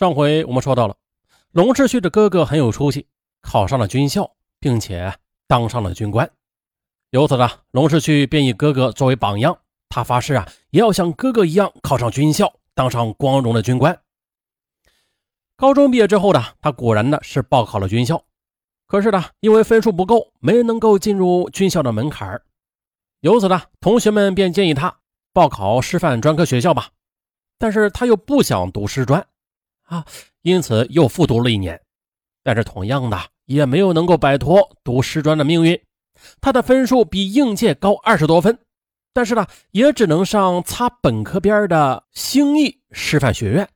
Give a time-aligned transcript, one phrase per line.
[0.00, 0.96] 上回我们说到了，
[1.50, 3.06] 龙世旭的哥哥很有出息，
[3.42, 5.14] 考上了军校，并且
[5.46, 6.30] 当上了军官。
[7.10, 9.58] 由此呢，龙世旭便以哥哥作为榜样，
[9.90, 14.00] 他发誓啊，也要像哥哥一样考上军校，当上光荣的军官。
[15.54, 18.24] 高中毕业之后呢，他果然呢是报考了军校，
[18.86, 22.40] 可是呢，因为分数不够，没能够进入军校的门槛
[23.20, 25.00] 由此呢，同学们便建议他
[25.34, 26.88] 报考师范专科学校吧，
[27.58, 29.22] 但是他又不想读师专。
[29.90, 30.06] 啊，
[30.42, 31.80] 因此又复读了一年，
[32.44, 35.78] 但是同样的也没有能够摆脱读师专的命运。
[36.40, 38.56] 他的分数比应届高二十多分，
[39.12, 43.68] 但是呢，也只能上擦本科边的兴义师范学院。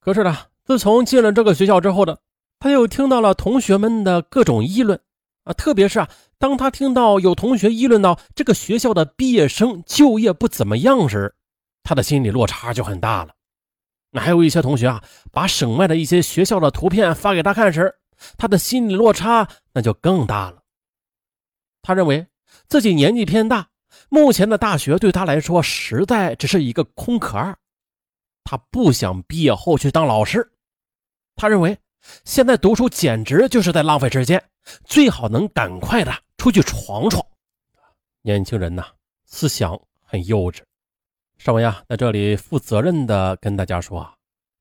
[0.00, 2.16] 可是呢，自从进了这个学校之后呢，
[2.58, 4.98] 他又听到了同学们的各种议论
[5.44, 11.34] 啊，特别是啊，当他听到有同学议论到这个学校的毕业生就业不怎么样时，
[11.82, 13.34] 他的心理落差就很大了。
[14.14, 15.02] 那还有一些同学啊，
[15.32, 17.94] 把省外的一些学校的图片发给他看时，
[18.36, 20.62] 他的心理落差那就更大了。
[21.80, 22.26] 他认为
[22.68, 23.68] 自己年纪偏大，
[24.10, 27.58] 目前的大学对他来说实在只是一个空壳儿
[28.44, 30.52] 他不想毕业后去当老师。
[31.34, 31.78] 他认为
[32.24, 34.44] 现在读书简直就是在浪费时间，
[34.84, 37.24] 最好能赶快的出去闯闯。
[38.20, 38.84] 年轻人呐，
[39.24, 40.60] 思想很幼稚。
[41.44, 44.14] 尚文呀，在这里负责任的跟大家说啊，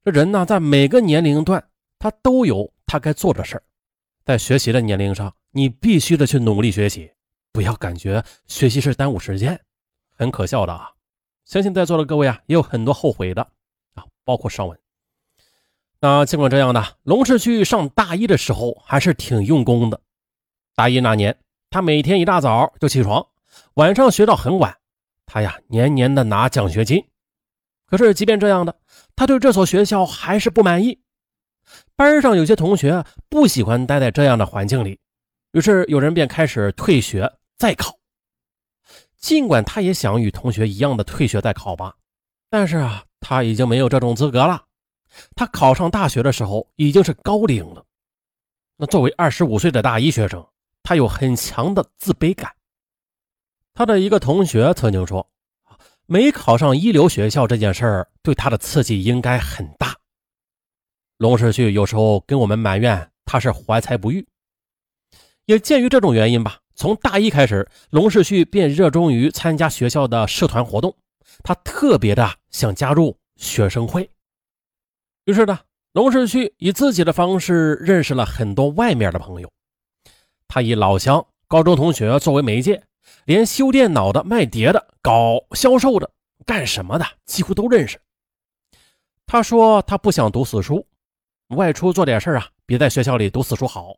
[0.04, 1.64] 这人呢，在每个年龄段，
[2.00, 3.62] 他都有他该做的事儿。
[4.26, 7.12] 在学习的年龄上，你必须的去努力学习，
[7.52, 9.62] 不要感觉学习是耽误时间，
[10.18, 10.90] 很可笑的啊！
[11.46, 13.44] 相信在座的各位啊，也有很多后悔的
[13.94, 14.76] 啊，包括尚文。
[16.00, 20.02] 那尽管这样呢，龙世旭上大一的时候还是挺用功的。
[20.74, 21.38] 大一那年，
[21.70, 23.24] 他每天一大早就起床，
[23.76, 24.76] 晚上学到很晚。
[25.34, 27.08] 他呀，年年的拿奖学金，
[27.86, 28.76] 可是即便这样的，
[29.16, 31.00] 他对这所学校还是不满意。
[31.96, 35.00] 班上有些同学不喜欢待在这样的环境里，
[35.54, 37.98] 于是有人便开始退学再考。
[39.20, 41.96] 尽管他也想与同学一样的退学再考吧，
[42.50, 44.66] 但是啊，他已经没有这种资格了。
[45.34, 47.86] 他考上大学的时候已经是高龄了。
[48.76, 50.46] 那作为二十五岁的大一学生，
[50.84, 52.54] 他有很强的自卑感。
[53.74, 55.30] 他的一个同学曾经说
[56.06, 59.96] ：“没考上一流学校这件事儿对他的刺激应该很大。”
[61.18, 64.28] 龙世旭有时候跟我们埋怨他是怀才不遇，
[65.46, 70.96] 也鉴于这种原因吧，从大一开始，龙世旭便热衷于参加学校的社团活动，
[71.44, 74.10] 他特别的想加入学生会。
[75.26, 75.60] 于是呢，
[75.94, 79.50] 龙世旭以自己的方式认识了很多外面的朋友，
[80.48, 82.84] 他以老乡、高中同学作为媒介。
[83.26, 86.12] 连修电脑的、卖碟的、搞销售的、
[86.46, 88.02] 干什么的，几乎都认识。
[89.26, 90.88] 他说他不想读死书，
[91.50, 93.96] 外出做点事啊，比在学校里读死书好。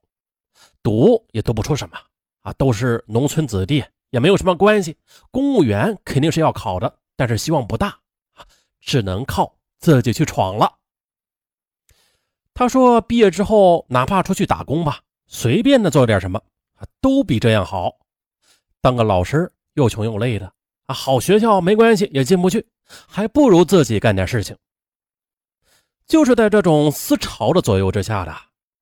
[0.83, 1.97] 读也读不出什么
[2.41, 4.97] 啊，都是农村子弟，也没有什么关系。
[5.31, 7.97] 公务员肯定是要考的，但是希望不大，
[8.81, 10.77] 只能靠自己去闯了。
[12.53, 16.39] 他说毕业之后，哪怕出去打工吧，随便的做点什么
[17.01, 17.97] 都比这样好。
[18.83, 20.45] 当个老师又穷又累的
[20.87, 22.67] 啊，好学校没关系也进不去，
[23.07, 24.57] 还不如自己干点事情。
[26.05, 28.35] 就是在这种思潮的左右之下的，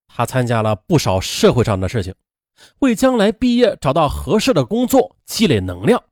[0.07, 2.15] 他参加了不少社会上的事情，
[2.79, 6.03] 为将来毕业找到合适的工作积累能量。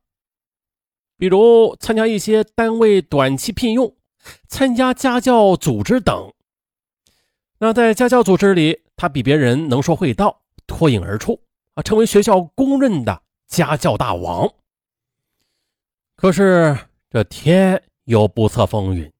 [1.18, 3.92] 比如参加一些单位短期聘用，
[4.46, 6.32] 参加家教组织等。
[7.58, 11.42] 那在家教组织里，他比别人能说会道，脱颖而出
[11.74, 13.20] 啊，成为学校公认的。
[13.50, 14.48] 家教大王，
[16.14, 16.78] 可是
[17.10, 19.12] 这天有不测风云，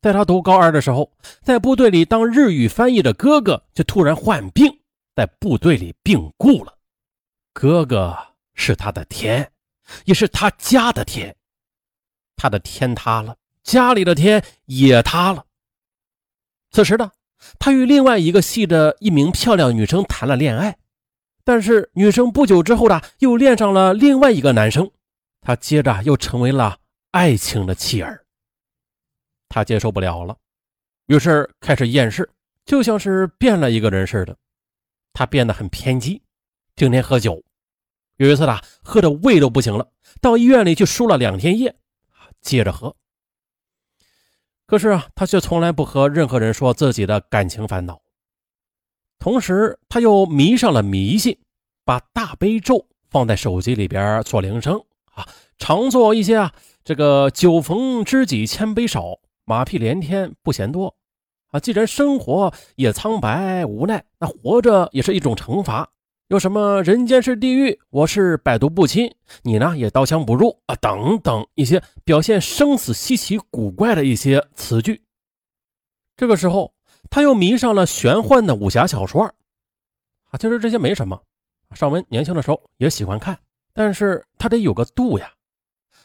[0.00, 1.12] 在他读高二的时候，
[1.42, 4.80] 在部队里当日语翻译的哥哥就突然患病，
[5.14, 6.78] 在部队里病故了。
[7.52, 8.16] 哥哥
[8.54, 9.52] 是他的天，
[10.06, 11.36] 也是他家的天，
[12.36, 15.44] 他的天塌了，家里的天也塌了。
[16.70, 17.12] 此时呢，
[17.58, 20.77] 他与另外一个系的一名漂亮女生谈了恋爱。
[21.48, 24.90] 但是女生不久之后呢，又恋上了另外一个男生，
[25.40, 26.76] 他接着又成为了
[27.12, 28.22] 爱情的弃儿。
[29.48, 30.36] 他接受不了了，
[31.06, 32.28] 于是开始厌世，
[32.66, 34.36] 就像是变了一个人似的。
[35.14, 36.22] 他变得很偏激，
[36.76, 37.42] 整天喝酒。
[38.16, 39.90] 有一次呢，喝的胃都不行了，
[40.20, 41.74] 到医院里去输了两天液，
[42.42, 42.94] 接着喝。
[44.66, 48.02] 可是啊，他却从来不和任何人说自己的感情烦恼。
[49.18, 51.36] 同时，他又迷上了迷信，
[51.84, 54.80] 把大悲咒放在手机里边做铃声
[55.12, 55.26] 啊，
[55.58, 56.52] 常做一些啊，
[56.84, 60.94] 这个酒逢知己千杯少，马屁连天不嫌多
[61.50, 65.90] 啊，既然生活也苍白无奈，那活着也是一种惩罚。
[66.28, 69.10] 有什么人间是地狱，我是百毒不侵，
[69.42, 75.02] 你呢也刀枪不入啊，等等一些表现生死稀奇古怪的一些词句。
[76.16, 76.74] 这个时候，
[77.10, 79.24] 他又迷上了玄幻的武侠小说
[80.30, 80.38] 啊。
[80.38, 81.22] 其实这些没什么，
[81.74, 83.38] 尚文年轻的时候也喜欢看，
[83.72, 85.32] 但是他得有个度呀。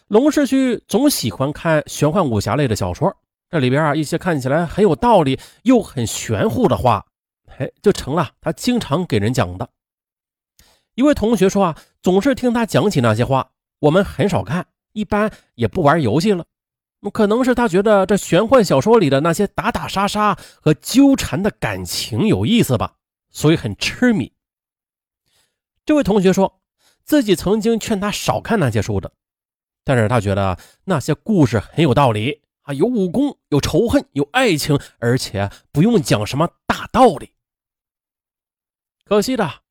[0.08, 3.16] 龙世旭总喜欢看玄幻武侠类的小说。
[3.50, 7.06] 这里边啊，一些看起来很有道理又很玄乎的话，
[7.58, 9.70] 哎，就成了他经常给人讲的。
[10.96, 16.46] 一位同学说啊，总是听他讲起那些话，我们很少看，一般也不玩游戏了。
[17.10, 22.96] 可能是他觉得这玄幻小说里的那些打打杀杀和纠缠的感情有意思吧，
[23.30, 24.34] 所以很痴迷。
[25.86, 26.62] 这位同学说
[27.04, 29.12] 自己曾经劝他少看那些书的，
[29.84, 32.42] 但是他觉得那些故事很有道理。
[32.64, 37.34] 啊，有武功，有仇恨，有爱情，而且不用讲什么大道理。
[39.04, 39.64] 可惜的，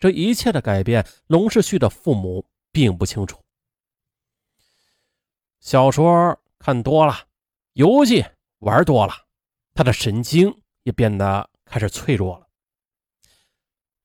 [0.00, 3.38] 这一切的改变，龙世旭的父母并不清楚。
[5.60, 7.18] 小说看多了，
[7.72, 8.24] 游戏
[8.58, 9.14] 玩多了，
[9.74, 12.46] 他的神经也变得开始脆弱了。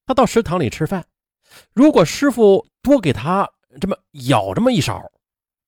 [0.06, 1.06] 他到食堂里吃饭，
[1.74, 3.48] 如果师傅多给他
[3.81, 5.12] 这么舀这么一勺，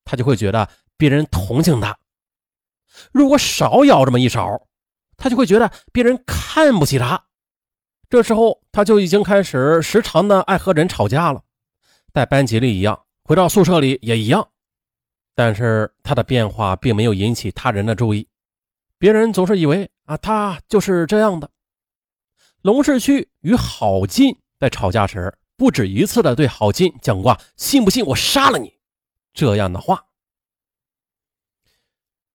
[0.06, 1.98] 他就会觉得别人同情他。
[3.12, 4.68] 如果少舀这么一勺，
[5.18, 7.22] 他就会觉得别人看不起他。
[8.10, 11.44] 这时候他就已经开始时常的爱和人吵架了，
[12.14, 14.50] 在班级里一样，回到宿舍里也一样。
[15.38, 18.28] 但是他的变化并没有引起他人的注意，
[18.98, 21.48] 别人总是以为啊，他就是这样的。
[22.64, 28.80] 龙世旭与郝进在吵架时，不止一次的对郝进讲过“信不信我杀了你”
[29.32, 30.08] 这样的话。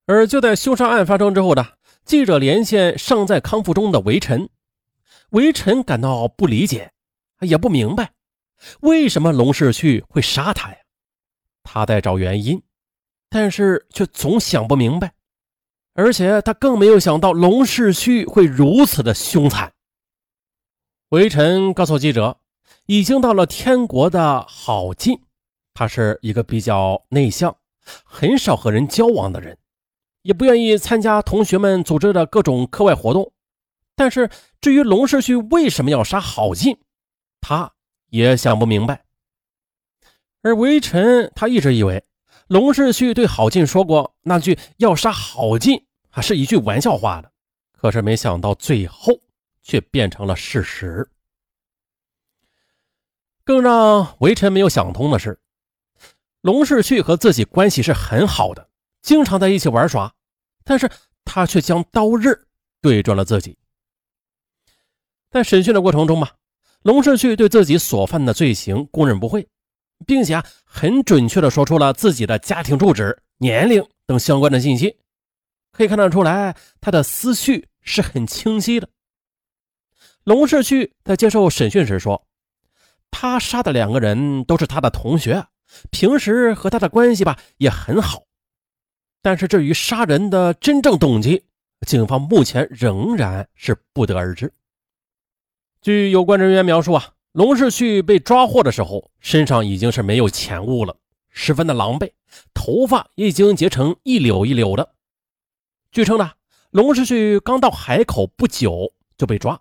[0.07, 1.73] 而就在凶杀案发生之后呢，
[2.05, 4.49] 记者连线尚在康复中的韦晨，
[5.31, 6.93] 韦晨感到不理解，
[7.41, 8.13] 也不明白
[8.83, 10.77] 为什么龙世旭会杀他呀？
[11.65, 12.63] 他在找原因，
[13.33, 15.15] 但是却总想不明白，
[15.95, 19.73] 而且他更没有想到龙世旭会如此的凶残。
[21.09, 22.39] 韦晨告诉记者，
[22.85, 25.19] 已经到了天国的郝进，
[25.73, 27.57] 他是一个比较内向、
[28.05, 29.57] 很少和人交往的人。
[30.21, 33.33] 也不愿意参加同学们组织的各种课外活动，
[33.97, 34.29] 但是
[34.61, 36.77] 至于龙世旭为什么要杀郝进，
[37.41, 37.73] 他
[38.11, 39.05] 也想不明白。
[40.43, 42.05] 而韦晨他一直以为
[42.49, 47.33] 龙世旭对郝进说过那句要杀郝进还是一句玩笑话的，
[47.73, 49.19] 可是没想到最后
[49.63, 51.09] 却变成了事实。
[53.45, 55.41] 更让韦晨没有想通的是，
[56.43, 58.69] 龙世旭和自己关系是很好的。
[59.01, 60.15] 经常在一起玩耍，
[60.63, 60.89] 但是
[61.25, 62.47] 他却将刀刃
[62.81, 63.59] 对准了自己。
[65.31, 66.29] 在审讯的过程中嘛，
[66.83, 69.49] 龙世旭对自己所犯的罪行供认不讳，
[70.03, 74.99] 并且很准确的说出了自己的家庭住址、年龄等相关的信息，
[75.73, 78.89] 可以看得出来他的思绪是很清晰的。
[80.25, 82.27] 龙世旭在接受审讯时说，
[83.11, 85.47] 他杀的两个人都是他的同学，
[85.91, 88.25] 平时和他的关系吧也很好。
[89.21, 91.45] 但是至于杀人的真正动机，
[91.87, 94.53] 警方目前仍然是不得而知。
[95.81, 100.95] 据有关人员描述啊，龙世旭被抓获的时候，身上已经是没有钱物了，
[101.31, 102.13] 十分的狼狈，
[102.53, 104.93] 头发也已经结成一绺一绺的。
[105.91, 106.33] 据称呢，
[106.71, 109.59] 龙世旭刚到海口不久就被抓，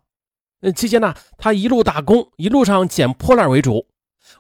[0.76, 3.88] 期间呢，他一路打工，一路上捡破烂为主，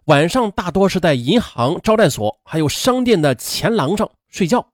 [0.06, 4.74] 晚上大多是在银行、招待所还有商店的前廊上睡觉。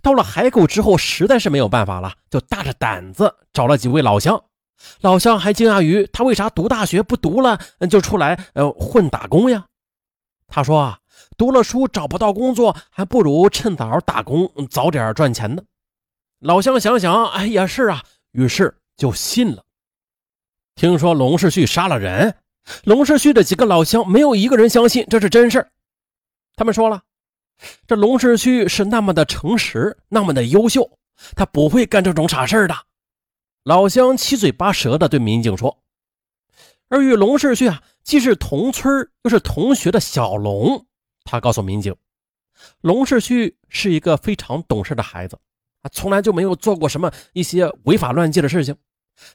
[0.00, 4.44] 到了海口之后，实在是没有办法了，就大着胆子找了几位老乡。
[5.00, 7.58] 老乡还惊讶于他为啥读大学不读了
[7.90, 9.66] 就出来呃混打工呀？
[10.48, 10.98] 他说啊，
[11.36, 15.62] 读了书找不到工作，还不如趁早打工早点赚钱呢。
[16.40, 19.62] 老乡想想，哎也是啊，于是就信了。
[20.74, 22.34] 听说龙世旭杀了人，
[22.84, 25.66] 龙世旭的几个老乡没有一个人相信这是真事
[26.54, 27.02] 他们说了。
[27.86, 30.90] 这龙世旭是那么的诚实，那么的优秀，
[31.36, 32.74] 他不会干这种傻事的。
[33.64, 35.82] 老乡七嘴八舌的对民警说。
[36.88, 40.86] 而与龙世旭啊，既是同村又是同学的小龙，
[41.24, 41.94] 他告诉民警，
[42.80, 45.38] 龙世旭是一个非常懂事的孩子，
[45.82, 48.76] 啊，从来就没有做过什么一些违法乱纪的事情，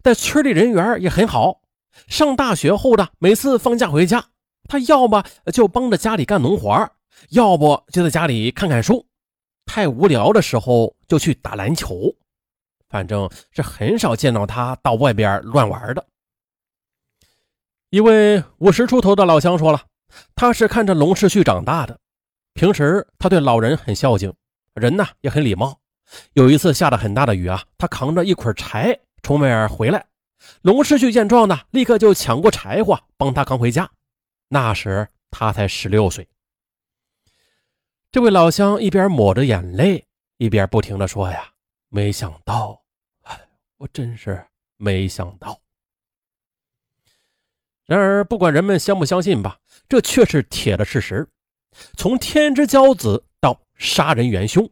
[0.04, 1.62] 在村里人缘也很好。
[2.08, 4.24] 上大学后的每次放假回家，
[4.68, 6.92] 他要么就帮着家里干农活
[7.30, 9.08] 要不就在家里看看书，
[9.66, 12.14] 太无聊的时候就去打篮球，
[12.90, 16.06] 反正是很少见到他到外边乱玩的。
[17.90, 19.82] 一位五十出头的老乡说了，
[20.36, 21.98] 他是看着龙世旭长大的，
[22.54, 24.34] 平时他对老人很孝敬，
[24.74, 25.80] 人呢也很礼貌。
[26.34, 30.06] 有一次下了很大的雨啊，他扛着一捆柴从外面回来，
[30.62, 33.90] 龙世旭见状呢，立刻就抢过柴火帮他扛回家。
[34.50, 36.28] 那时他才十六岁。
[38.12, 40.06] 这位老乡一边抹着眼泪，
[40.38, 41.52] 一边不停的说：“呀，
[41.90, 42.82] 没想到，
[43.24, 43.40] 哎，
[43.78, 44.46] 我真是
[44.78, 45.60] 没想到。”
[47.86, 51.28] 然而，不管人们相不相信吧，这却是铁的事实。
[51.96, 54.70] 从天之骄子到杀人元凶，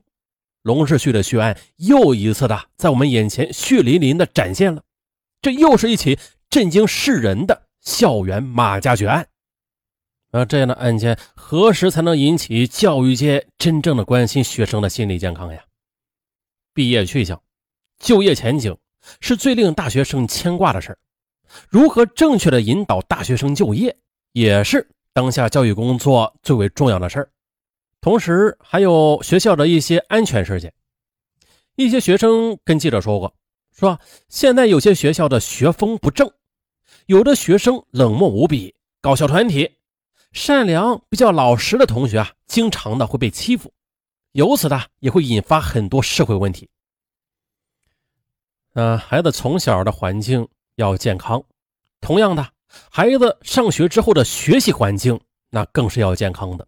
[0.63, 4.83] 龙世旭的血案又一次的在我们眼前血淋淋的展现了。
[5.41, 6.19] 这又是一起
[6.49, 9.27] 震惊世人的校园马加爵案。
[10.31, 15.63] 而这样的案件何时才能引起教育界真正的关心学生的心理健康呀？
[16.75, 17.41] 毕业去向、
[17.97, 18.77] 就业前景
[19.21, 20.97] 是最令大学生牵挂的事儿。
[21.69, 23.97] 如何正确的引导大学生就业，
[24.33, 27.31] 也是当下教育工作最为重要的事儿。
[28.01, 30.73] 同时，还有学校的一些安全事件。
[31.75, 33.33] 一些学生跟记者说过，
[33.71, 36.29] 说现在有些学校的学风不正，
[37.05, 39.71] 有的学生冷漠无比，搞小团体，
[40.33, 43.71] 善良、比较老实的同学啊，经常的会被欺负，
[44.35, 46.69] 由此呢，也会引发很多社会问题。
[48.73, 50.47] 嗯，孩子从小的环境。
[50.77, 51.41] 要健康，
[52.01, 52.51] 同样的，
[52.91, 55.17] 孩子上学之后的学习环境
[55.49, 56.67] 那更是要健康的。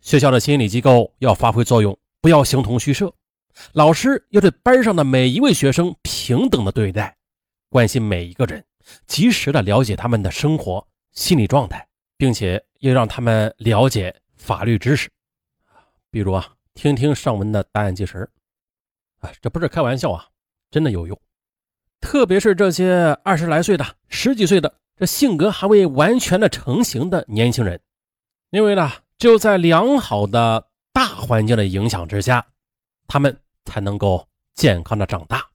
[0.00, 3.12] 学校的心理机构要发挥作用，不要形同虚设。
[3.72, 7.14] 老师要对班上的每一位学生平等的对待，
[7.68, 8.64] 关心每一个人，
[9.06, 15.10] 及时的了解他们的生活、心理状态，并且要让他们了解法律知识。
[16.10, 18.30] 比如啊，听听上文的答案计时，
[19.18, 20.28] 啊，这不是开玩笑啊，
[20.70, 21.20] 真的有用。
[22.00, 27.80] 特别是这些二十来岁的、十几岁的，这性格还未完全的成型的年轻人，
[28.50, 32.46] 因为呢，只有在良好的大环境的影响之下，
[33.08, 35.47] 他们才能够健康的长大。